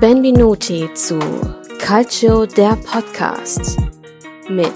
[0.00, 1.18] Benvenuti zu
[1.78, 3.78] Calcio der Podcast
[4.46, 4.70] mit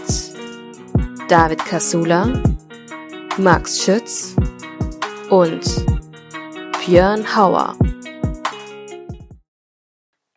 [1.29, 2.43] David Casula,
[3.37, 4.35] Max Schütz
[5.29, 5.61] und
[6.87, 7.77] Björn Hauer.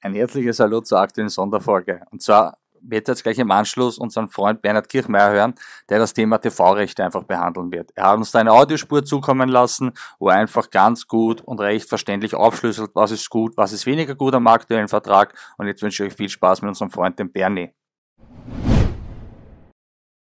[0.01, 2.01] Ein herzliches Hallo zur aktuellen Sonderfolge.
[2.11, 5.55] Und zwar wird jetzt gleich im Anschluss unseren Freund Bernhard Kirchmeier hören,
[5.89, 7.91] der das Thema TV-Rechte einfach behandeln wird.
[7.95, 11.89] Er hat uns da eine Audiospur zukommen lassen, wo er einfach ganz gut und recht
[11.89, 15.33] verständlich aufschlüsselt, was ist gut, was ist weniger gut am aktuellen Vertrag.
[15.57, 17.71] Und jetzt wünsche ich euch viel Spaß mit unserem Freund, dem Bernie.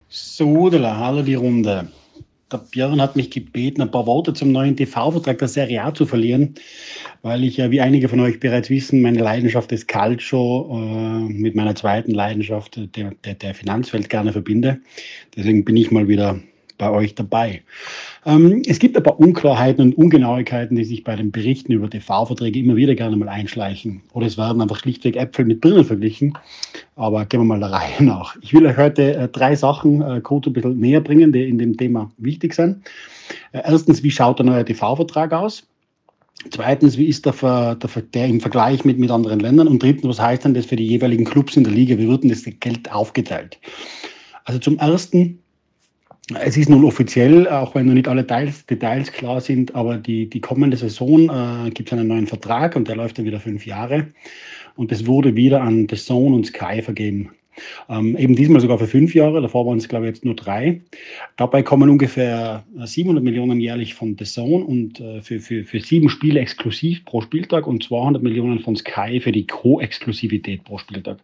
[0.08, 1.88] So, hallo die Runde
[2.52, 6.06] der Björn hat mich gebeten, ein paar Worte zum neuen TV-Vertrag der Serie A zu
[6.06, 6.54] verlieren,
[7.22, 11.54] weil ich ja, wie einige von euch bereits wissen, meine Leidenschaft des Calcio äh, mit
[11.54, 14.80] meiner zweiten Leidenschaft der, der, der Finanzwelt gerne verbinde.
[15.36, 16.38] Deswegen bin ich mal wieder
[16.78, 17.62] bei euch dabei.
[18.24, 22.76] Ähm, es gibt paar Unklarheiten und Ungenauigkeiten, die sich bei den Berichten über TV-Verträge immer
[22.76, 24.02] wieder gerne mal einschleichen.
[24.12, 26.38] Oder es werden einfach schlichtweg Äpfel mit Birnen verglichen.
[26.96, 28.36] Aber gehen wir mal der Reihe nach.
[28.40, 31.58] Ich will euch heute äh, drei Sachen äh, kurz ein bisschen näher bringen, die in
[31.58, 32.84] dem Thema wichtig sind.
[33.52, 35.66] Äh, erstens, wie schaut der neue TV-Vertrag aus?
[36.50, 39.68] Zweitens, wie ist der, der, der, im Vergleich mit, mit anderen Ländern?
[39.68, 41.96] Und drittens, was heißt denn das für die jeweiligen Clubs in der Liga?
[41.98, 43.58] Wie wird denn das Geld aufgeteilt?
[44.44, 45.38] Also zum Ersten,
[46.40, 50.28] es ist nun offiziell, auch wenn noch nicht alle Details, Details klar sind, aber die,
[50.28, 53.66] die kommende Saison äh, gibt es einen neuen Vertrag und der läuft dann wieder fünf
[53.66, 54.08] Jahre.
[54.76, 57.30] Und das wurde wieder an The Zone und Sky vergeben.
[57.88, 60.80] Ähm, eben diesmal sogar für fünf Jahre, davor waren es, glaube ich, jetzt nur drei.
[61.36, 66.08] Dabei kommen ungefähr 700 Millionen jährlich von The Zone und äh, für, für, für sieben
[66.08, 71.18] Spiele exklusiv pro Spieltag und 200 Millionen von Sky für die Co-Exklusivität pro Spieltag.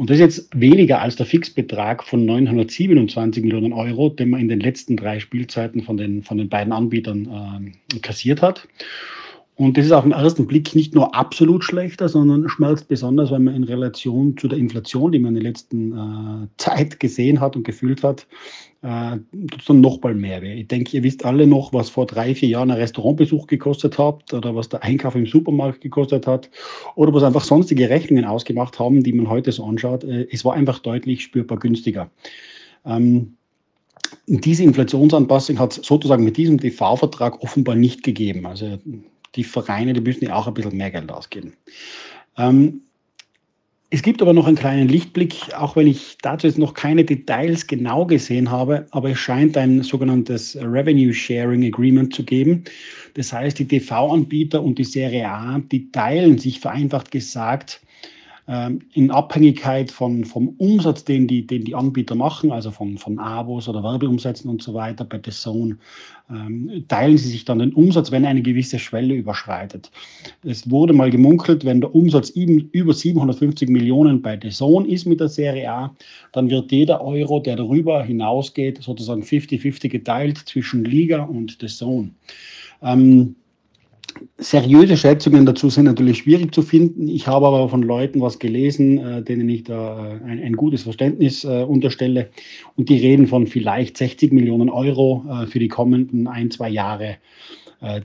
[0.00, 4.48] Und das ist jetzt weniger als der Fixbetrag von 927 Millionen Euro, den man in
[4.48, 8.66] den letzten drei Spielzeiten von den, von den beiden Anbietern äh, kassiert hat.
[9.60, 13.40] Und das ist auf den ersten Blick nicht nur absolut schlechter, sondern schmerzt besonders, weil
[13.40, 17.56] man in Relation zu der Inflation, die man in der letzten äh, Zeit gesehen hat
[17.56, 18.26] und gefühlt hat,
[18.80, 19.18] äh,
[19.66, 20.60] dann noch mal mehr weh.
[20.60, 24.32] Ich denke, ihr wisst alle noch, was vor drei, vier Jahren ein Restaurantbesuch gekostet hat
[24.32, 26.48] oder was der Einkauf im Supermarkt gekostet hat
[26.94, 30.04] oder was einfach sonstige Rechnungen ausgemacht haben, die man heute so anschaut.
[30.04, 32.10] Äh, es war einfach deutlich spürbar günstiger.
[32.86, 33.34] Ähm,
[34.26, 38.46] diese Inflationsanpassung hat es sozusagen mit diesem TV-Vertrag offenbar nicht gegeben.
[38.46, 38.78] Also
[39.34, 41.54] die Vereine, die müssen ja auch ein bisschen mehr Geld ausgeben.
[42.36, 42.82] Ähm,
[43.92, 47.66] es gibt aber noch einen kleinen Lichtblick, auch wenn ich dazu jetzt noch keine Details
[47.66, 52.62] genau gesehen habe, aber es scheint ein sogenanntes Revenue Sharing Agreement zu geben.
[53.14, 57.80] Das heißt, die TV-Anbieter und die Serie A, die teilen sich vereinfacht gesagt
[58.46, 63.68] in Abhängigkeit von, vom Umsatz, den die, den die Anbieter machen, also von, von Abos
[63.68, 65.76] oder Werbeumsätzen und so weiter bei The Zone,
[66.30, 69.90] ähm, teilen sie sich dann den Umsatz, wenn eine gewisse Schwelle überschreitet.
[70.42, 75.20] Es wurde mal gemunkelt, wenn der Umsatz über 750 Millionen bei The Zone ist mit
[75.20, 75.94] der Serie A,
[76.32, 82.10] dann wird jeder Euro, der darüber hinausgeht, sozusagen 50-50 geteilt zwischen Liga und The Zone.
[82.82, 83.36] Ähm,
[84.38, 87.08] Seriöse Schätzungen dazu sind natürlich schwierig zu finden.
[87.08, 90.84] Ich habe aber von Leuten was gelesen, äh, denen ich da äh, ein, ein, gutes
[90.84, 92.30] Verständnis äh, unterstelle.
[92.76, 97.16] Und die reden von vielleicht 60 Millionen Euro für die kommenden ein, zwei Jahre,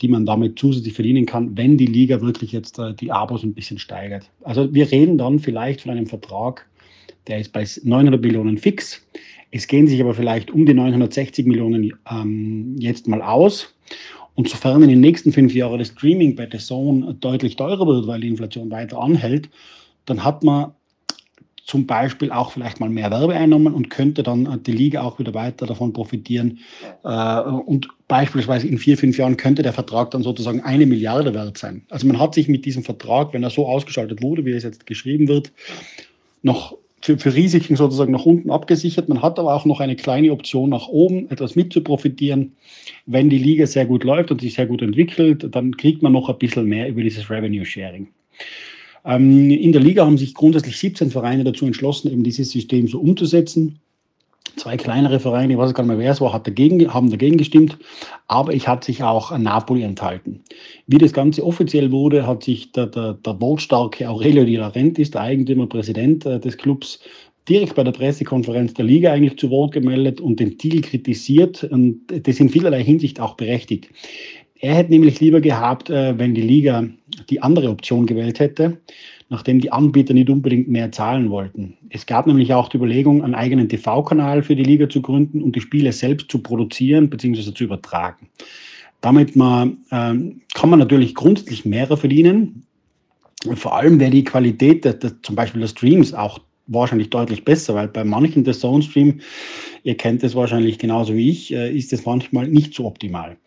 [0.01, 3.77] die man damit zusätzlich verdienen kann, wenn die Liga wirklich jetzt die Abos ein bisschen
[3.77, 4.29] steigert.
[4.43, 6.65] Also wir reden dann vielleicht von einem Vertrag,
[7.27, 9.05] der ist bei 900 Millionen fix.
[9.51, 13.73] Es gehen sich aber vielleicht um die 960 Millionen ähm, jetzt mal aus.
[14.35, 18.07] Und sofern in den nächsten fünf Jahren das Streaming bei The Zone deutlich teurer wird,
[18.07, 19.49] weil die Inflation weiter anhält,
[20.05, 20.71] dann hat man
[21.65, 25.65] zum Beispiel auch vielleicht mal mehr Werbeeinnahmen und könnte dann die Liga auch wieder weiter
[25.65, 26.59] davon profitieren.
[27.03, 31.57] Äh, und beispielsweise in vier, fünf Jahren könnte der Vertrag dann sozusagen eine Milliarde wert
[31.57, 31.83] sein.
[31.89, 34.85] Also man hat sich mit diesem Vertrag, wenn er so ausgestaltet wurde, wie es jetzt
[34.85, 35.51] geschrieben wird,
[36.43, 39.09] noch für, für Risiken sozusagen nach unten abgesichert.
[39.09, 42.53] Man hat aber auch noch eine kleine Option nach oben, etwas mit zu profitieren.
[43.05, 46.29] Wenn die Liga sehr gut läuft und sich sehr gut entwickelt, dann kriegt man noch
[46.29, 48.07] ein bisschen mehr über dieses Revenue Sharing.
[49.05, 52.99] Ähm, in der Liga haben sich grundsätzlich 17 Vereine dazu entschlossen, eben dieses System so
[52.99, 53.79] umzusetzen.
[54.57, 57.37] Zwei kleinere Vereine, ich weiß gar nicht mehr, wer es war, hat dagegen, haben dagegen
[57.37, 57.77] gestimmt,
[58.27, 60.41] aber ich hat sich auch Napoli enthalten.
[60.87, 65.21] Wie das Ganze offiziell wurde, hat sich der, der, der wortstarke Aurelio Di Laurentiis, der
[65.21, 66.99] Eigentümer, Präsident äh, des Clubs,
[67.49, 72.01] direkt bei der Pressekonferenz der Liga eigentlich zu Wort gemeldet und den Deal kritisiert und
[72.09, 73.89] das in vielerlei Hinsicht auch berechtigt.
[74.59, 76.87] Er hätte nämlich lieber gehabt, äh, wenn die Liga
[77.29, 78.77] die andere Option gewählt hätte,
[79.29, 81.77] nachdem die Anbieter nicht unbedingt mehr zahlen wollten.
[81.89, 85.55] Es gab nämlich auch die Überlegung, einen eigenen TV-Kanal für die Liga zu gründen und
[85.55, 87.53] die Spiele selbst zu produzieren bzw.
[87.53, 88.29] zu übertragen.
[89.01, 92.65] Damit man, ähm, kann man natürlich grundsätzlich mehr verdienen.
[93.55, 97.75] Vor allem wäre die Qualität der, der, zum Beispiel der Streams auch wahrscheinlich deutlich besser,
[97.75, 99.19] weil bei manchen der Zone Stream,
[99.83, 103.37] ihr kennt es wahrscheinlich genauso wie ich, äh, ist es manchmal nicht so optimal.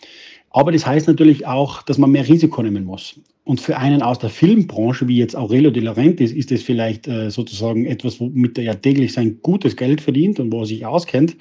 [0.59, 3.21] Aber das heißt natürlich auch, dass man mehr Risiko nehmen muss.
[3.45, 7.31] Und für einen aus der Filmbranche, wie jetzt Aurelio de Laurentiis, ist das vielleicht äh,
[7.31, 11.37] sozusagen etwas, womit er ja täglich sein gutes Geld verdient und wo er sich auskennt.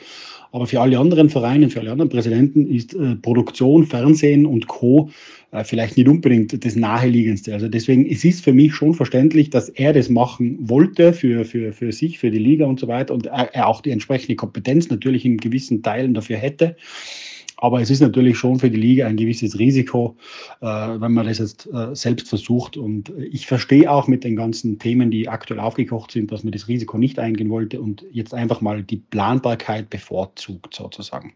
[0.52, 5.10] Aber für alle anderen Vereine, für alle anderen Präsidenten ist äh, Produktion, Fernsehen und Co.
[5.52, 7.56] Äh, vielleicht nicht unbedingt das Naheliegendste.
[7.56, 11.74] Also deswegen, es ist für mich schon verständlich, dass er das machen wollte für, für,
[11.74, 14.92] für sich, für die Liga und so weiter und er, er auch die entsprechende Kompetenz
[14.92, 16.76] natürlich in gewissen Teilen dafür hätte.
[17.58, 20.16] Aber es ist natürlich schon für die Liga ein gewisses Risiko,
[20.62, 22.78] äh, wenn man das jetzt äh, selbst versucht.
[22.78, 26.68] Und ich verstehe auch mit den ganzen Themen, die aktuell aufgekocht sind, dass man das
[26.68, 31.34] Risiko nicht eingehen wollte und jetzt einfach mal die Planbarkeit bevorzugt sozusagen.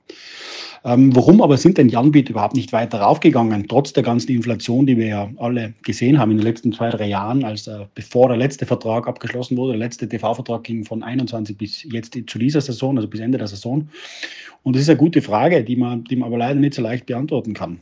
[0.83, 1.95] Ähm, warum aber sind denn die
[2.29, 6.37] überhaupt nicht weiter raufgegangen, trotz der ganzen Inflation, die wir ja alle gesehen haben in
[6.37, 10.07] den letzten zwei, drei Jahren, als äh, bevor der letzte Vertrag abgeschlossen wurde, der letzte
[10.07, 13.89] TV-Vertrag ging von 21 bis jetzt zu dieser Saison, also bis Ende der Saison.
[14.63, 17.05] Und das ist eine gute Frage, die man, die man aber leider nicht so leicht
[17.07, 17.79] beantworten kann.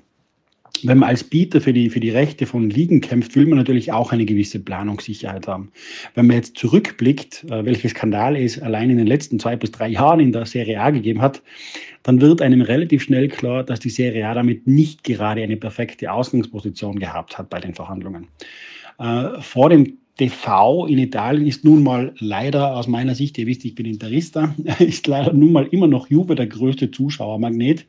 [0.84, 3.92] Wenn man als Bieter für die, für die Rechte von Ligen kämpft, will man natürlich
[3.92, 5.72] auch eine gewisse Planungssicherheit haben.
[6.16, 9.90] Wenn man jetzt zurückblickt, äh, welche Skandale es allein in den letzten zwei bis drei
[9.90, 11.42] Jahren in der Serie A gegeben hat,
[12.04, 16.12] dann wird einem relativ schnell klar, dass die Serie A damit nicht gerade eine perfekte
[16.12, 18.28] Ausgangsposition gehabt hat bei den Verhandlungen.
[19.00, 23.64] Äh, vor dem TV in Italien ist nun mal leider aus meiner Sicht, ihr wisst,
[23.64, 27.86] ich bin Interista, ist leider nun mal immer noch Juve der größte Zuschauermagnet.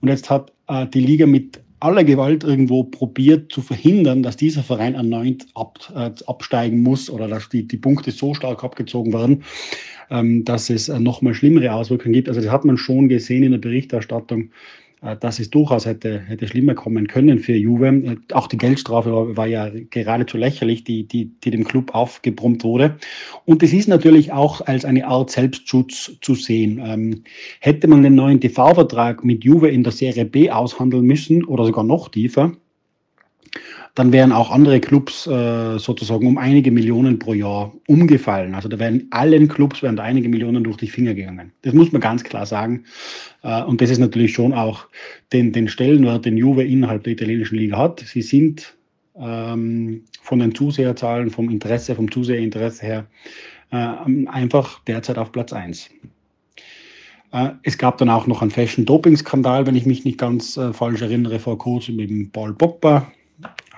[0.00, 4.62] Und jetzt hat äh, die Liga mit aller Gewalt irgendwo probiert zu verhindern, dass dieser
[4.62, 9.42] Verein erneut ab, äh, absteigen muss oder dass die, die Punkte so stark abgezogen werden,
[10.10, 12.28] ähm, dass es äh, nochmal schlimmere Auswirkungen gibt.
[12.28, 14.50] Also das hat man schon gesehen in der Berichterstattung
[15.20, 17.88] dass es durchaus hätte, hätte schlimmer kommen können für Juve.
[17.88, 22.64] Äh, auch die Geldstrafe war, war ja geradezu lächerlich, die, die, die dem Club aufgebrummt
[22.64, 22.96] wurde.
[23.44, 26.80] Und es ist natürlich auch als eine Art Selbstschutz zu sehen.
[26.84, 27.24] Ähm,
[27.60, 31.84] hätte man den neuen TV-Vertrag mit Juve in der Serie B aushandeln müssen oder sogar
[31.84, 32.52] noch tiefer,
[33.98, 38.54] dann wären auch andere Clubs äh, sozusagen um einige Millionen pro Jahr umgefallen.
[38.54, 41.52] Also da wären allen Clubs wären einige Millionen durch die Finger gegangen.
[41.62, 42.84] Das muss man ganz klar sagen.
[43.42, 44.86] Äh, und das ist natürlich schon auch
[45.32, 48.00] den, den Stellenwert, den Juve innerhalb der italienischen Liga hat.
[48.00, 48.76] Sie sind
[49.18, 53.06] ähm, von den Zuseherzahlen, vom Interesse, vom Zuseherinteresse her
[53.72, 55.90] äh, einfach derzeit auf Platz 1.
[57.32, 61.02] Äh, es gab dann auch noch einen Fashion-Doping-Skandal, wenn ich mich nicht ganz äh, falsch
[61.02, 63.10] erinnere, vor kurzem mit Paul Pogba,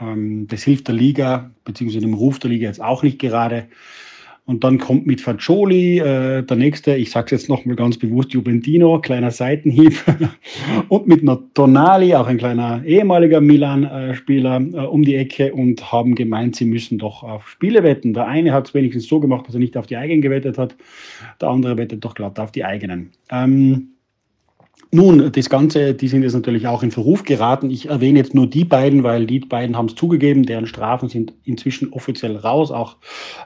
[0.00, 3.66] das hilft der Liga, beziehungsweise dem Ruf der Liga jetzt auch nicht gerade.
[4.50, 8.32] Und dann kommt mit Faccioli äh, der nächste, ich sage es jetzt nochmal ganz bewusst,
[8.32, 9.94] Juventino, kleiner Seitenhieb.
[10.88, 11.22] und mit
[11.54, 16.98] Tonali, auch ein kleiner ehemaliger Milan-Spieler, äh, um die Ecke und haben gemeint, sie müssen
[16.98, 18.12] doch auf Spiele wetten.
[18.12, 20.74] Der eine hat es wenigstens so gemacht, dass er nicht auf die eigenen gewettet hat.
[21.40, 23.12] Der andere wettet doch glatt auf die eigenen.
[23.30, 23.90] Ähm,
[24.92, 27.70] nun, das Ganze, die sind jetzt natürlich auch in Verruf geraten.
[27.70, 31.32] Ich erwähne jetzt nur die beiden, weil die beiden haben es zugegeben, deren Strafen sind
[31.44, 32.72] inzwischen offiziell raus.
[32.72, 32.96] Auch,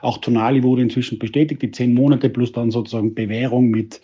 [0.01, 4.01] auch Tonali wurde inzwischen bestätigt, die zehn Monate plus dann sozusagen Bewährung mit,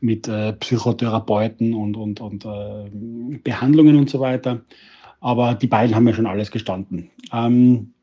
[0.00, 2.90] mit äh, Psychotherapeuten und, und, und äh,
[3.42, 4.60] Behandlungen und so weiter.
[5.20, 7.10] Aber die beiden haben ja schon alles gestanden.
[7.32, 7.93] Ähm,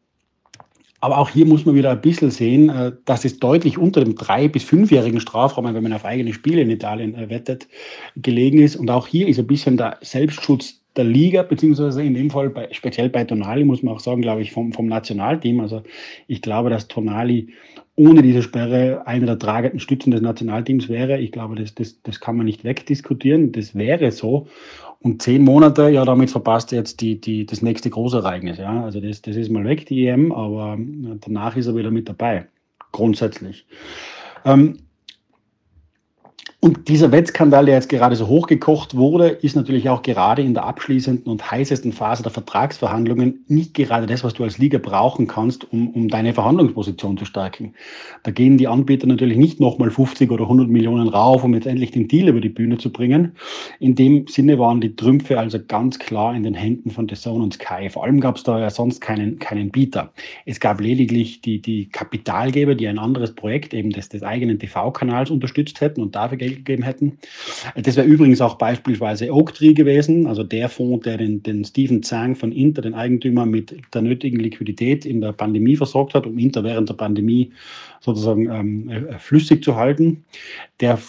[1.01, 4.15] aber auch hier muss man wieder ein bisschen sehen, äh, dass es deutlich unter dem
[4.15, 7.67] drei- bis fünfjährigen Strafraum, wenn man auf eigene Spiele in Italien äh, wettet,
[8.15, 8.75] gelegen ist.
[8.75, 12.67] Und auch hier ist ein bisschen der Selbstschutz der Liga, beziehungsweise in dem Fall bei,
[12.71, 15.59] speziell bei Tonali, muss man auch sagen, glaube ich, vom, vom Nationalteam.
[15.61, 15.83] Also
[16.27, 17.49] ich glaube, dass Tonali
[17.95, 21.19] ohne diese Sperre einer der tragenden Stützen des Nationalteams wäre.
[21.19, 23.51] Ich glaube, das, das, das kann man nicht wegdiskutieren.
[23.51, 24.47] Das wäre so.
[25.03, 28.59] Und zehn Monate, ja, damit verpasst er jetzt die, die, das nächste Großereignis.
[28.59, 28.83] Ja.
[28.83, 30.77] Also das, das ist mal weg, die EM, aber
[31.21, 32.45] danach ist er wieder mit dabei,
[32.91, 33.65] grundsätzlich.
[34.45, 34.77] Ähm,
[36.63, 40.63] und dieser Wettskandal, der jetzt gerade so hochgekocht wurde, ist natürlich auch gerade in der
[40.65, 45.73] abschließenden und heißesten Phase der Vertragsverhandlungen nicht gerade das, was du als Liga brauchen kannst,
[45.73, 47.73] um, um deine Verhandlungsposition zu stärken.
[48.21, 51.89] Da gehen die Anbieter natürlich nicht nochmal 50 oder 100 Millionen rauf, um jetzt endlich
[51.89, 53.31] den Deal über die Bühne zu bringen.
[53.79, 57.55] In dem Sinne waren die Trümpfe also ganz klar in den Händen von Zone und
[57.55, 57.89] Sky.
[57.89, 60.13] Vor allem gab es da ja sonst keinen, keinen Bieter.
[60.45, 65.31] Es gab lediglich die, die Kapitalgeber, die ein anderes Projekt eben des, des eigenen TV-Kanals
[65.31, 67.17] unterstützt hätten und dafür Geld gegeben hätten.
[67.75, 72.35] Das wäre übrigens auch beispielsweise Oaktree gewesen, also der Fonds, der den, den Stephen Zhang
[72.35, 76.63] von Inter, den Eigentümer, mit der nötigen Liquidität in der Pandemie versorgt hat, um Inter
[76.63, 77.51] während der Pandemie
[77.99, 80.23] sozusagen ähm, äh, flüssig zu halten.
[80.79, 80.99] Der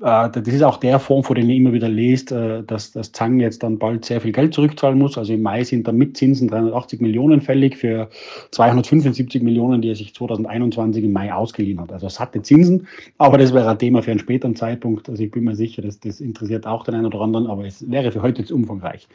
[0.00, 3.38] das ist auch der Fonds, von dem ihr immer wieder lest, äh, dass das Zang
[3.38, 5.18] jetzt dann bald sehr viel Geld zurückzahlen muss.
[5.18, 8.08] Also im Mai sind da mit Zinsen 380 Millionen fällig für
[8.52, 11.92] 275 Millionen, die er sich 2021 im Mai ausgeliehen hat.
[11.92, 12.86] Also satte Zinsen,
[13.18, 15.08] aber das wäre ein Thema für einen späteren Zeitpunkt.
[15.10, 17.88] Also ich bin mir sicher, dass das interessiert auch den einen oder anderen, aber es
[17.90, 19.06] wäre für heute jetzt umfangreich.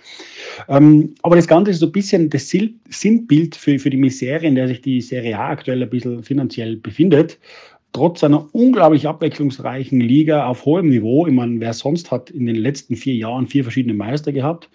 [0.70, 4.54] Ähm, aber das Ganze ist so ein bisschen das Sinnbild für, für die Misere, in
[4.54, 7.40] der sich die Serie A aktuell ein bisschen finanziell befindet
[7.96, 11.28] trotz einer unglaublich abwechslungsreichen Liga auf hohem Niveau.
[11.28, 14.70] Ich meine, wer sonst hat in den letzten vier Jahren vier verschiedene Meister gehabt.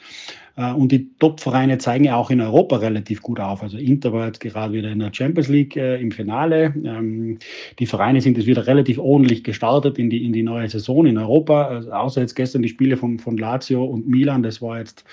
[0.57, 3.63] Äh, und die Top-Vereine zeigen ja auch in Europa relativ gut auf.
[3.63, 6.75] Also Inter war jetzt gerade wieder in der Champions League äh, im Finale.
[6.85, 7.39] Ähm,
[7.79, 11.19] die Vereine sind jetzt wieder relativ ordentlich gestartet in die, in die neue Saison in
[11.19, 11.67] Europa.
[11.67, 15.05] Also außer jetzt gestern die Spiele von, von Lazio und Milan, das war jetzt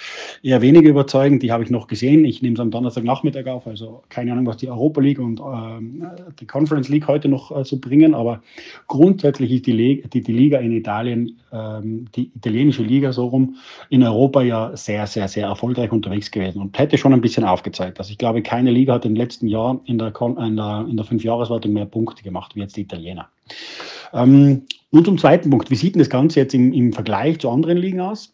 [0.43, 1.43] eher weniger überzeugend.
[1.43, 2.25] Die habe ich noch gesehen.
[2.25, 3.67] Ich nehme es am Donnerstagnachmittag auf.
[3.67, 7.63] Also keine Ahnung, was die Europa League und äh, die Conference League heute noch äh,
[7.63, 8.13] so bringen.
[8.13, 8.41] Aber
[8.87, 13.55] grundsätzlich ist die, Liga, die, die Liga in Italien, ähm, die italienische Liga so rum,
[13.89, 17.99] in Europa ja sehr, sehr, sehr erfolgreich unterwegs gewesen und hätte schon ein bisschen aufgezeigt.
[17.99, 21.05] Also ich glaube, keine Liga hat im letzten Jahr in der, in der, in der
[21.05, 23.29] Fünfjahreswertung mehr Punkte gemacht wie jetzt die Italiener.
[24.13, 25.69] Ähm, nun zum zweiten Punkt.
[25.69, 28.33] Wie sieht denn das Ganze jetzt im, im Vergleich zu anderen Ligen aus?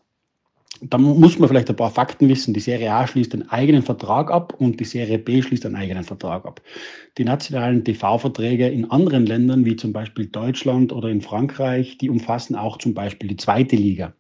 [0.82, 2.54] Da muss man vielleicht ein paar Fakten wissen.
[2.54, 6.04] Die Serie A schließt einen eigenen Vertrag ab und die Serie B schließt einen eigenen
[6.04, 6.62] Vertrag ab.
[7.18, 12.56] Die nationalen TV-Verträge in anderen Ländern, wie zum Beispiel Deutschland oder in Frankreich, die umfassen
[12.56, 14.14] auch zum Beispiel die zweite Liga.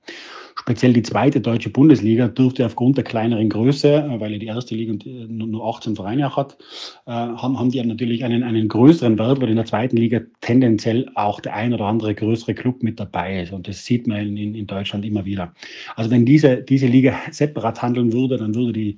[0.59, 4.75] Speziell die zweite deutsche Bundesliga dürfte aufgrund der kleineren Größe, äh, weil ja die erste
[4.75, 4.93] Liga
[5.27, 6.57] nur 18 Vereine auch hat,
[7.05, 11.09] äh, haben, haben die natürlich einen, einen größeren Wert, weil in der zweiten Liga tendenziell
[11.15, 13.51] auch der ein oder andere größere Club mit dabei ist.
[13.51, 15.53] Und das sieht man in, in Deutschland immer wieder.
[15.95, 18.97] Also wenn diese, diese Liga separat handeln würde, dann würde die,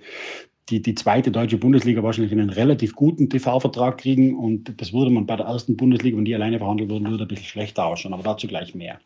[0.70, 5.26] die, die zweite deutsche Bundesliga wahrscheinlich einen relativ guten TV-Vertrag kriegen und das würde man
[5.26, 8.24] bei der ersten Bundesliga, wenn die alleine verhandeln würden, würde ein bisschen schlechter ausschauen, aber
[8.24, 9.00] dazu gleich mehr.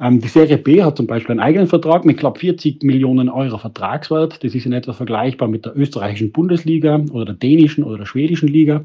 [0.00, 3.58] Ähm, die Serie B hat zum Beispiel einen eigenen Vertrag mit knapp 40 Millionen Euro
[3.58, 4.42] Vertragswert.
[4.42, 8.48] Das ist in etwa vergleichbar mit der österreichischen Bundesliga oder der dänischen oder der schwedischen
[8.48, 8.84] Liga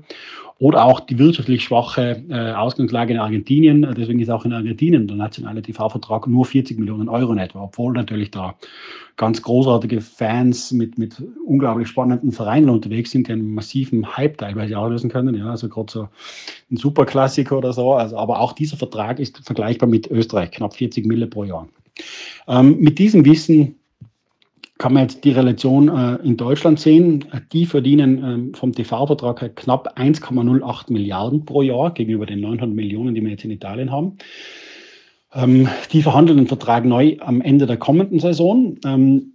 [0.57, 3.81] oder auch die wirtschaftlich schwache äh, Ausgangslage in Argentinien.
[3.97, 7.93] Deswegen ist auch in Argentinien der nationale TV-Vertrag nur 40 Millionen Euro in etwa, obwohl
[7.93, 8.55] natürlich da
[9.17, 14.77] ganz großartige Fans mit, mit unglaublich spannenden Vereinen unterwegs sind, die einen massiven Hype teilweise
[14.77, 15.35] auslösen können.
[15.35, 16.07] Ja, also gerade so
[16.71, 17.93] ein Superklassiker oder so.
[17.93, 21.67] Also, aber auch dieser Vertrag ist vergleichbar mit Österreich, knapp 40 Mille pro Jahr.
[22.47, 23.75] Ähm, mit diesem Wissen
[24.77, 27.25] kann man jetzt die Relation äh, in Deutschland sehen.
[27.53, 33.15] Die verdienen äh, vom TV-Vertrag her knapp 1,08 Milliarden pro Jahr gegenüber den 900 Millionen,
[33.15, 34.17] die wir jetzt in Italien haben.
[35.33, 38.77] Ähm, die verhandeln den Vertrag neu am Ende der kommenden Saison.
[38.85, 39.33] Ähm,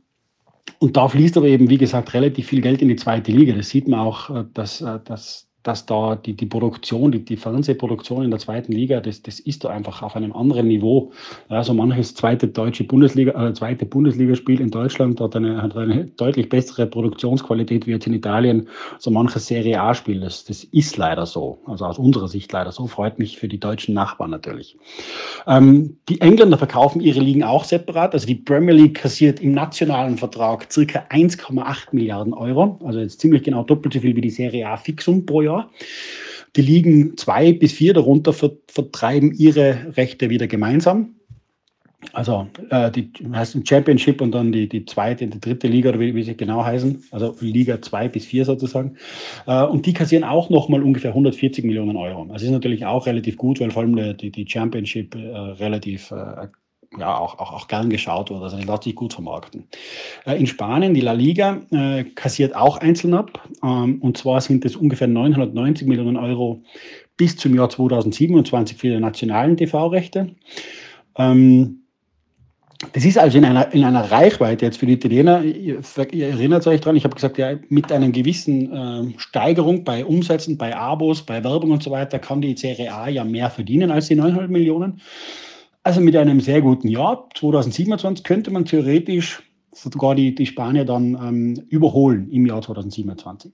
[0.78, 3.54] und da fließt aber eben, wie gesagt, relativ viel Geld in die zweite Liga.
[3.54, 7.36] Das sieht man auch, äh, dass, äh, dass dass da die, die Produktion, die, die
[7.36, 11.12] Fernsehproduktion in der zweiten Liga, das, das ist da einfach auf einem anderen Niveau.
[11.48, 16.48] Also manches zweite deutsche Bundesliga, äh, zweite Bundesligaspiel in Deutschland hat eine, hat eine deutlich
[16.48, 20.20] bessere Produktionsqualität wie jetzt in Italien, so manches Serie A-Spiel.
[20.20, 21.58] Das, das ist leider so.
[21.66, 22.86] Also aus unserer Sicht leider so.
[22.86, 24.78] Freut mich für die deutschen Nachbarn natürlich.
[25.46, 28.14] Ähm, die Engländer verkaufen ihre Ligen auch separat.
[28.14, 32.78] Also die Premier League kassiert im nationalen Vertrag circa 1,8 Milliarden Euro.
[32.82, 35.49] Also jetzt ziemlich genau doppelt so viel wie die Serie A Fixum pro Jahr.
[35.50, 35.70] Jahr.
[36.56, 41.14] Die Ligen zwei bis vier darunter vertreiben ihre Rechte wieder gemeinsam.
[42.12, 46.14] Also äh, die heißt Championship und dann die, die zweite, die dritte Liga oder wie,
[46.14, 48.96] wie sie genau heißen, also Liga zwei bis vier sozusagen.
[49.46, 52.26] Äh, und die kassieren auch nochmal ungefähr 140 Millionen Euro.
[52.32, 56.48] Also ist natürlich auch relativ gut, weil vor allem die, die Championship äh, relativ äh,
[56.98, 58.44] ja, auch, auch, auch gern geschaut wurde.
[58.44, 59.68] Also sich gut vermarkten.
[60.26, 63.48] Äh, in Spanien, die La Liga, äh, kassiert auch einzeln ab.
[63.62, 66.62] Ähm, und zwar sind es ungefähr 990 Millionen Euro
[67.16, 70.34] bis zum Jahr 2027 für die nationalen TV-Rechte.
[71.16, 71.76] Ähm,
[72.92, 75.80] das ist also in einer, in einer Reichweite jetzt für die Italiener, ihr,
[76.12, 80.56] ihr erinnert euch dran, ich habe gesagt, ja, mit einer gewissen äh, Steigerung bei Umsätzen,
[80.56, 84.08] bei Abos, bei Werbung und so weiter, kann die Serie A ja mehr verdienen als
[84.08, 85.02] die 900 Millionen.
[85.82, 91.14] Also mit einem sehr guten Jahr, 2027, könnte man theoretisch sogar die, die Spanier dann
[91.14, 93.52] ähm, überholen im Jahr 2027.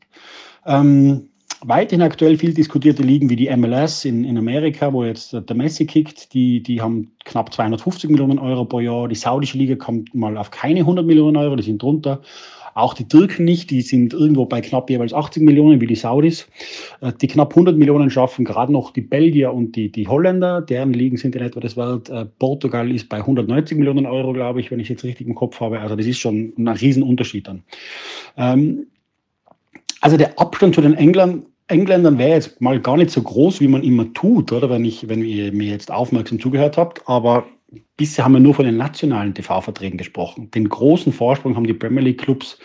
[0.64, 1.28] Ähm,
[1.62, 5.86] weiterhin aktuell viel diskutierte Ligen wie die MLS in, in Amerika, wo jetzt der Messi
[5.86, 9.08] kickt, die, die haben knapp 250 Millionen Euro pro Jahr.
[9.08, 12.22] Die saudische Liga kommt mal auf keine 100 Millionen Euro, die sind drunter.
[12.76, 16.46] Auch die Türken nicht, die sind irgendwo bei knapp jeweils 80 Millionen wie die Saudis.
[17.00, 20.92] Äh, die knapp 100 Millionen schaffen gerade noch die Belgier und die, die Holländer, deren
[20.92, 22.10] Ligen sind in etwa das Welt.
[22.10, 25.58] Äh, Portugal ist bei 190 Millionen Euro, glaube ich, wenn ich jetzt richtig im Kopf
[25.58, 25.80] habe.
[25.80, 27.62] Also das ist schon ein Riesenunterschied dann.
[28.36, 28.88] Ähm,
[30.02, 33.68] also der Abstand zu den Engländern Engländern wäre jetzt mal gar nicht so groß, wie
[33.68, 37.08] man immer tut, oder wenn ich, wenn ihr mir jetzt aufmerksam zugehört habt.
[37.08, 37.46] Aber
[37.96, 40.50] bisher haben wir nur von den nationalen TV-Verträgen gesprochen.
[40.50, 42.58] Den großen Vorsprung haben die Premier League-Clubs,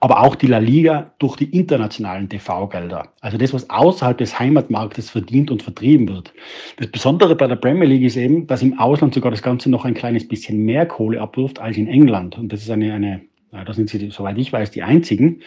[0.00, 3.12] aber auch die La Liga durch die internationalen TV-Gelder.
[3.20, 6.32] Also das, was außerhalb des Heimatmarktes verdient und vertrieben wird.
[6.76, 9.84] Das Besondere bei der Premier League ist eben, dass im Ausland sogar das Ganze noch
[9.84, 12.38] ein kleines bisschen mehr Kohle abwirft als in England.
[12.38, 15.40] Und das ist eine, eine da sind sie, soweit ich weiß, die einzigen.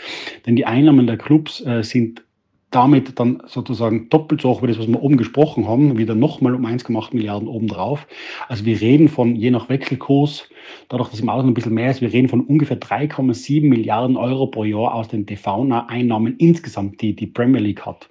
[0.45, 2.23] Denn die Einnahmen der Clubs äh, sind
[2.71, 6.53] damit dann sozusagen doppelt so hoch wie das, was wir oben gesprochen haben, wieder nochmal
[6.53, 8.07] um 1,8 Milliarden obendrauf.
[8.47, 10.47] Also wir reden von, je nach Wechselkurs,
[10.87, 14.47] dadurch, dass im Ausland ein bisschen mehr ist, wir reden von ungefähr 3,7 Milliarden Euro
[14.47, 18.09] pro Jahr aus den TV-Einnahmen insgesamt, die die Premier League hat.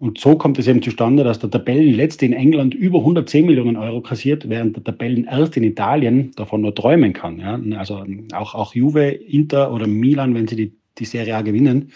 [0.00, 4.00] Und so kommt es eben zustande, dass der Tabellenletzte in England über 110 Millionen Euro
[4.00, 7.40] kassiert, während der Tabellenerste in Italien davon nur träumen kann.
[7.40, 7.60] Ja?
[7.76, 11.92] Also auch, auch Juve, Inter oder Milan, wenn sie die, die Serie A gewinnen,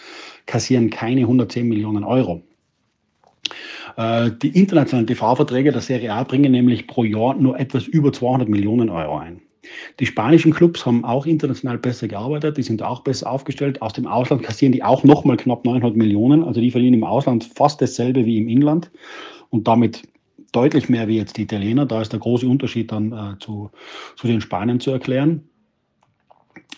[0.47, 2.42] kassieren keine 110 Millionen Euro.
[3.97, 8.49] Äh, die internationalen TV-Verträge der Serie A bringen nämlich pro Jahr nur etwas über 200
[8.49, 9.42] Millionen Euro ein.
[10.00, 13.80] Die spanischen Clubs haben auch international besser gearbeitet, die sind auch besser aufgestellt.
[13.80, 16.42] Aus dem Ausland kassieren die auch nochmal knapp 900 Millionen.
[16.42, 18.90] Also die verdienen im Ausland fast dasselbe wie im Inland
[19.50, 20.02] und damit
[20.50, 21.87] deutlich mehr wie jetzt die Italiener.
[21.87, 23.71] Da ist der große Unterschied dann äh, zu,
[24.16, 25.49] zu den Spaniern zu erklären.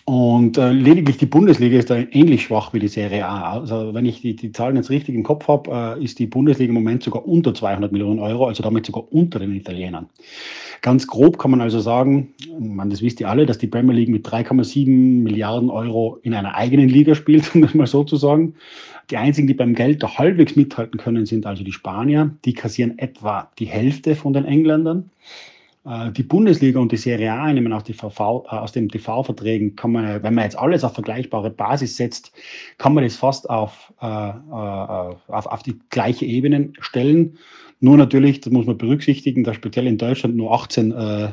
[0.03, 3.53] Und äh, lediglich die Bundesliga ist da ähnlich schwach wie die Serie A.
[3.53, 6.69] Also wenn ich die, die Zahlen jetzt richtig im Kopf habe, äh, ist die Bundesliga
[6.69, 10.07] im Moment sogar unter 200 Millionen Euro, also damit sogar unter den Italienern.
[10.81, 14.09] Ganz grob kann man also sagen, man, das wisst ihr alle, dass die Premier League
[14.09, 18.53] mit 3,7 Milliarden Euro in einer eigenen Liga spielt, um das mal so zu sagen.
[19.09, 22.31] Die einzigen, die beim Geld da halbwegs mithalten können, sind also die Spanier.
[22.45, 25.09] Die kassieren etwa die Hälfte von den Engländern.
[25.85, 29.91] Äh, die Bundesliga und die Serie A nehmen aus, VV, äh, aus den TV-Verträgen, kann
[29.91, 32.31] man, wenn man jetzt alles auf vergleichbare Basis setzt,
[32.77, 37.37] kann man das fast auf, äh, äh auf, auf die gleiche Ebene stellen.
[37.81, 41.29] Nur natürlich, das muss man berücksichtigen, dass speziell in Deutschland nur 18, äh,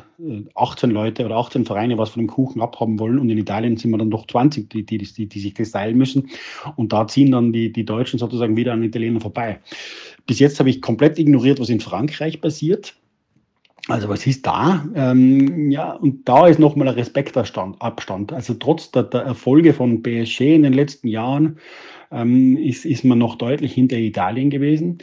[0.55, 3.93] 18 Leute oder 18 Vereine was von dem Kuchen abhaben wollen und in Italien sind
[3.93, 6.29] wir dann doch 20, die, die, die, die sich das teilen müssen.
[6.77, 9.61] Und da ziehen dann die, die Deutschen sozusagen wieder an Italienern vorbei.
[10.27, 12.97] Bis jetzt habe ich komplett ignoriert, was in Frankreich passiert.
[13.88, 14.87] Also was ist da?
[14.95, 17.83] Ähm, ja, und da ist nochmal ein Respektabstand.
[18.33, 21.59] Also trotz der, der, Erfolge von PSG in den letzten Jahren
[22.12, 24.99] ähm, ist, ist man noch deutlich hinter Italien gewesen.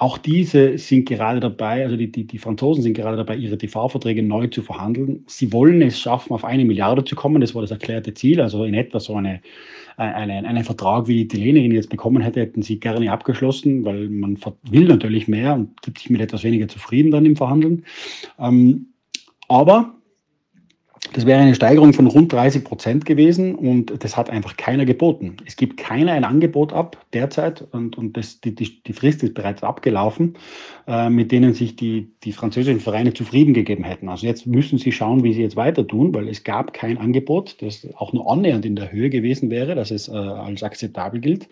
[0.00, 4.22] Auch diese sind gerade dabei, also die, die, die Franzosen sind gerade dabei, ihre TV-Verträge
[4.22, 5.24] neu zu verhandeln.
[5.26, 7.42] Sie wollen es schaffen, auf eine Milliarde zu kommen.
[7.42, 8.40] Das war das erklärte Ziel.
[8.40, 9.42] Also in etwa so eine,
[9.98, 14.08] eine, einen Vertrag, wie die Italiener ihn jetzt bekommen hätte, hätten sie gerne abgeschlossen, weil
[14.08, 14.38] man
[14.70, 17.84] will natürlich mehr und gibt sich mit etwas weniger zufrieden dann im Verhandeln.
[18.38, 18.86] Ähm,
[19.48, 19.99] aber
[21.12, 25.38] das wäre eine Steigerung von rund 30 Prozent gewesen und das hat einfach keiner geboten.
[25.44, 29.34] Es gibt keiner ein Angebot ab derzeit und, und das, die, die, die Frist ist
[29.34, 30.36] bereits abgelaufen,
[30.86, 34.08] äh, mit denen sich die, die französischen Vereine zufrieden gegeben hätten.
[34.08, 37.60] Also jetzt müssen sie schauen, wie sie jetzt weiter tun, weil es gab kein Angebot,
[37.60, 41.48] das auch nur annähernd in der Höhe gewesen wäre, dass es äh, als akzeptabel gilt.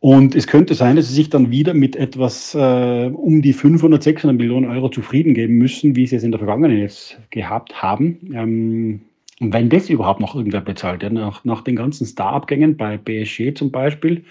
[0.00, 4.02] Und es könnte sein, dass sie sich dann wieder mit etwas äh, um die 500,
[4.02, 8.18] 600 Millionen Euro zufrieden geben müssen, wie sie es in der Vergangenheit gehabt haben.
[8.32, 9.00] Ähm,
[9.40, 13.54] und wenn das überhaupt noch irgendwer bezahlt, ja, nach, nach den ganzen Star-Abgängen bei PSG
[13.54, 14.24] zum Beispiel,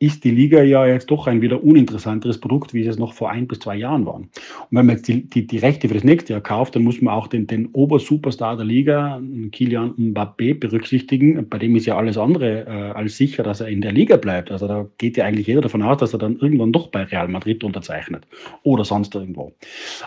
[0.00, 3.46] ist die Liga ja jetzt doch ein wieder uninteressanteres Produkt, wie es noch vor ein
[3.46, 4.22] bis zwei Jahren waren.
[4.22, 4.30] Und
[4.70, 7.14] wenn man jetzt die, die, die Rechte für das nächste Jahr kauft, dann muss man
[7.14, 11.48] auch den, den Obersuperstar der Liga, Kilian Mbappé, berücksichtigen.
[11.48, 14.50] Bei dem ist ja alles andere äh, als sicher, dass er in der Liga bleibt.
[14.50, 17.28] Also da geht ja eigentlich jeder davon aus, dass er dann irgendwann doch bei Real
[17.28, 18.26] Madrid unterzeichnet
[18.64, 19.54] oder sonst irgendwo.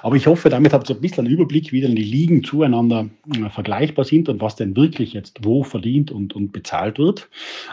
[0.03, 3.09] Aber ich hoffe, damit habt ihr ein bisschen einen Überblick, wie denn die Ligen zueinander
[3.33, 7.29] äh, vergleichbar sind und was denn wirklich jetzt wo verdient und, und bezahlt wird.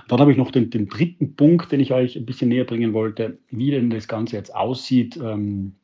[0.06, 2.64] Dann habe ich noch den, den dritten Punkt, den ich euch euch ein bisschen näher
[2.64, 5.74] bringen wollte, wie denn das Ganze jetzt aussieht, ähm,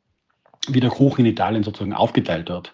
[0.67, 2.73] wie der Kuchen in Italien sozusagen aufgeteilt wird.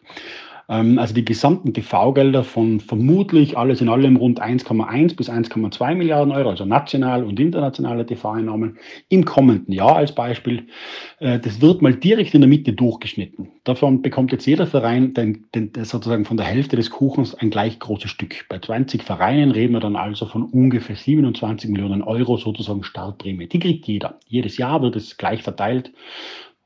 [0.70, 6.34] Ähm, also die gesamten TV-Gelder von vermutlich alles in allem rund 1,1 bis 1,2 Milliarden
[6.34, 8.78] Euro, also national und internationale TV-Einnahmen
[9.10, 10.68] im kommenden Jahr als Beispiel.
[11.20, 13.50] Äh, das wird mal direkt in der Mitte durchgeschnitten.
[13.64, 17.80] Davon bekommt jetzt jeder Verein den, den, sozusagen von der Hälfte des Kuchens ein gleich
[17.80, 18.46] großes Stück.
[18.50, 23.48] Bei 20 Vereinen reden wir dann also von ungefähr 27 Millionen Euro sozusagen Startprämie.
[23.48, 24.20] Die kriegt jeder.
[24.28, 25.92] Jedes Jahr wird es gleich verteilt.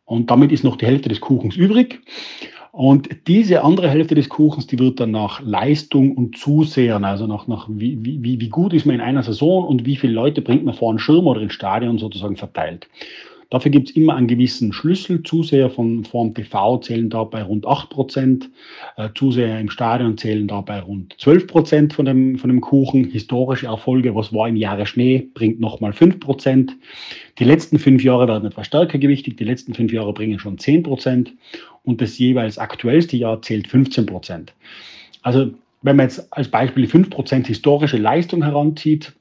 [0.06, 2.02] Und damit ist noch die Hälfte des Kuchens übrig.
[2.71, 7.45] Und diese andere Hälfte des Kuchens, die wird dann nach Leistung und Zusehern, also nach,
[7.47, 10.63] nach wie, wie, wie gut ist man in einer Saison und wie viele Leute bringt
[10.63, 12.88] man vor einen Schirm oder ins Stadion sozusagen verteilt.
[13.52, 15.24] Dafür gibt es immer einen gewissen Schlüssel.
[15.24, 18.50] Zuseher von Form TV zählen dabei rund 8%,
[18.96, 23.04] äh, Zuseher im Stadion zählen dabei rund 12% von dem, von dem Kuchen.
[23.04, 26.72] Historische Erfolge, was war im Jahre Schnee, bringt nochmal 5%.
[27.40, 31.28] Die letzten fünf Jahre werden etwas stärker gewichtig, die letzten fünf Jahre bringen schon 10%
[31.84, 34.48] und das jeweils aktuellste Jahr zählt 15%.
[35.24, 39.12] Also wenn man jetzt als Beispiel 5% historische Leistung heranzieht,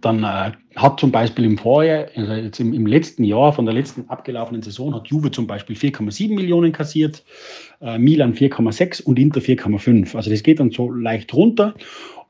[0.00, 3.74] dann äh, hat zum Beispiel im Vorjahr, also jetzt im, im, letzten Jahr, von der
[3.74, 7.24] letzten abgelaufenen Saison, hat Juve zum Beispiel 4,7 Millionen kassiert,
[7.80, 10.16] äh, Milan 4,6 und Inter 4,5.
[10.16, 11.74] Also das geht dann so leicht runter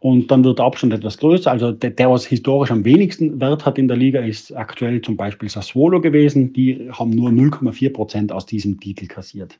[0.00, 1.50] und dann wird der Abstand etwas größer.
[1.50, 5.16] Also der, der, was historisch am wenigsten Wert hat in der Liga, ist aktuell zum
[5.16, 6.52] Beispiel Sassuolo gewesen.
[6.52, 9.58] Die haben nur 0,4 Prozent aus diesem Titel kassiert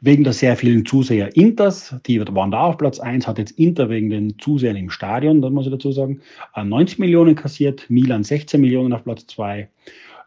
[0.00, 3.88] wegen der sehr vielen Zuseher Inters, die waren da auf Platz 1, hat jetzt Inter
[3.88, 6.20] wegen den Zusehern im Stadion, das muss ich dazu sagen,
[6.56, 9.68] 90 Millionen kassiert, Milan 16 Millionen auf Platz 2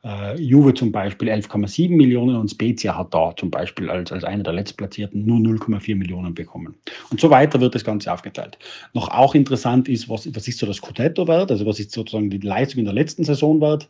[0.03, 4.43] äh, Juve zum Beispiel 11,7 Millionen und Spezia hat da zum Beispiel als, als einer
[4.43, 6.75] der Letztplatzierten nur 0,4 Millionen bekommen.
[7.11, 8.57] Und so weiter wird das Ganze aufgeteilt.
[8.93, 12.37] Noch auch interessant ist, was, was ist so das Scudetto-Wert, also was ist sozusagen die
[12.37, 13.89] Leistung in der letzten Saison wert.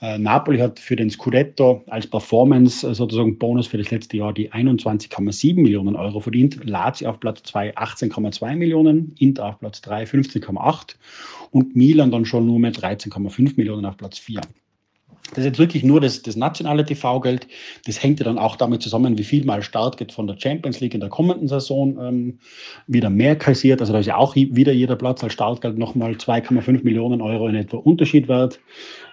[0.00, 4.32] Äh, Napoli hat für den Scudetto als Performance äh, sozusagen Bonus für das letzte Jahr
[4.32, 6.64] die 21,7 Millionen Euro verdient.
[6.64, 10.96] Lazio auf Platz 2 18,2 Millionen, Inter auf Platz 3 15,8
[11.50, 14.40] und Milan dann schon nur mit 13,5 Millionen auf Platz 4.
[15.30, 17.48] Das ist jetzt wirklich nur das, das nationale TV-Geld.
[17.86, 20.80] Das hängt ja dann auch damit zusammen, wie viel mal Start geht von der Champions
[20.80, 22.38] League in der kommenden Saison ähm,
[22.86, 23.80] wieder mehr kassiert.
[23.80, 27.54] Also da ist ja auch wieder jeder Platz als Startgeld nochmal 2,5 Millionen Euro in
[27.54, 28.60] etwa Unterschied wert.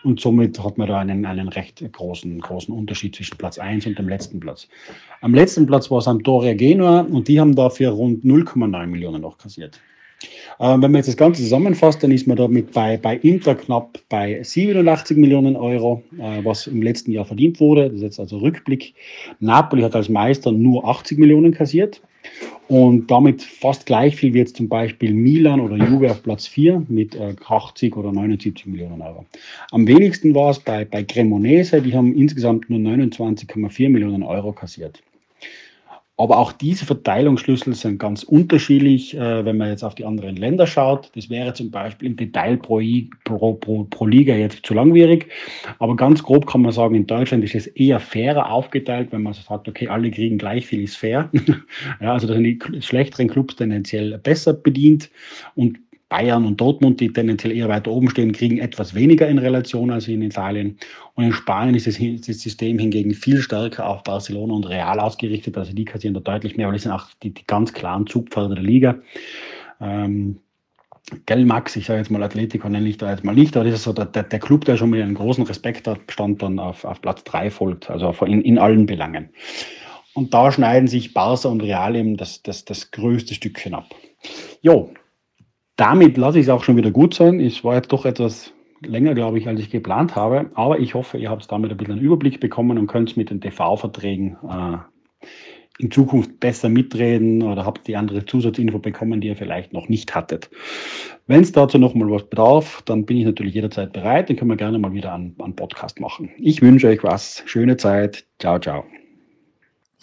[0.03, 3.97] Und somit hat man da einen, einen recht großen, großen Unterschied zwischen Platz 1 und
[3.97, 4.67] dem letzten Platz.
[5.21, 9.79] Am letzten Platz war Sampdoria Genua und die haben dafür rund 0,9 Millionen noch kassiert.
[10.59, 13.99] Ähm, wenn man jetzt das Ganze zusammenfasst, dann ist man damit bei, bei Inter knapp
[14.09, 17.85] bei 87 Millionen Euro, äh, was im letzten Jahr verdient wurde.
[17.85, 18.93] Das ist jetzt also Rückblick.
[19.39, 22.01] Napoli hat als Meister nur 80 Millionen kassiert
[22.67, 26.85] und damit fast gleich viel wie jetzt zum Beispiel Milan oder Juve auf Platz 4
[26.87, 29.25] mit äh, 80 oder 79 Millionen Euro.
[29.71, 35.01] Am wenigsten war es bei, bei Cremonese, die haben insgesamt nur 29,4 Millionen Euro kassiert.
[36.17, 40.67] Aber auch diese Verteilungsschlüssel sind ganz unterschiedlich, äh, wenn man jetzt auf die anderen Länder
[40.67, 41.09] schaut.
[41.15, 42.79] Das wäre zum Beispiel im Detail pro,
[43.23, 45.27] pro, pro, pro, Liga jetzt zu langwierig.
[45.79, 49.33] Aber ganz grob kann man sagen, in Deutschland ist es eher fairer aufgeteilt, wenn man
[49.33, 51.29] sagt, okay, alle kriegen gleich viel, ist fair.
[52.01, 55.09] ja, also da sind die schlechteren Clubs tendenziell besser bedient
[55.55, 55.79] und
[56.11, 60.09] Bayern und Dortmund, die tendenziell eher weiter oben stehen, kriegen etwas weniger in Relation als
[60.09, 60.77] in Italien.
[61.15, 65.57] Und in Spanien ist das, System hingegen viel stärker auf Barcelona und Real ausgerichtet.
[65.57, 68.55] Also die kassieren da deutlich mehr, weil das sind auch die, die ganz klaren Zugpferde
[68.55, 68.99] der Liga.
[69.79, 70.37] Ähm,
[71.25, 73.75] Gell, Max, ich sage jetzt mal Atletico, nenne ich da jetzt mal nicht, aber das
[73.75, 76.59] ist so der, der, der Club, der schon mit einem großen Respekt hat, stand dann
[76.59, 79.29] auf, auf Platz 3 folgt, also in, in allen Belangen.
[80.13, 83.95] Und da schneiden sich Barca und Real eben das, das, das größte Stückchen ab.
[84.61, 84.91] Jo,
[85.75, 87.39] damit lasse ich es auch schon wieder gut sein.
[87.39, 90.49] Es war jetzt doch etwas länger, glaube ich, als ich geplant habe.
[90.53, 93.41] Aber ich hoffe, ihr habt damit ein bisschen einen Überblick bekommen und könnt mit den
[93.41, 94.77] TV-Verträgen äh,
[95.79, 100.13] in Zukunft besser mitreden oder habt die andere Zusatzinfo bekommen, die ihr vielleicht noch nicht
[100.13, 100.49] hattet.
[101.27, 104.29] Wenn es dazu noch mal was bedarf, dann bin ich natürlich jederzeit bereit.
[104.29, 106.29] Dann können wir gerne mal wieder einen, einen Podcast machen.
[106.37, 107.43] Ich wünsche euch was.
[107.45, 108.25] Schöne Zeit.
[108.39, 108.83] Ciao, ciao.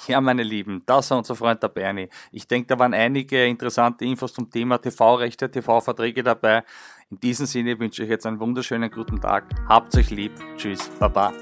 [0.07, 2.09] Ja, meine Lieben, das war unser Freund der Bernie.
[2.31, 6.63] Ich denke, da waren einige interessante Infos zum Thema TV-Rechte, TV-Verträge dabei.
[7.11, 9.45] In diesem Sinne wünsche ich jetzt einen wunderschönen guten Tag.
[9.69, 10.33] Habt euch lieb.
[10.57, 10.89] Tschüss.
[11.01, 11.33] Baba.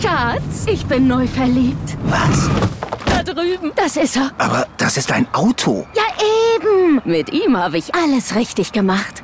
[0.00, 1.96] Schatz, ich bin neu verliebt.
[2.04, 2.48] Was?
[3.06, 3.72] Da drüben.
[3.74, 4.30] Das ist er.
[4.38, 5.86] Aber das ist ein Auto.
[5.94, 6.02] Ja,
[6.56, 7.02] eben.
[7.04, 9.23] Mit ihm habe ich alles richtig gemacht.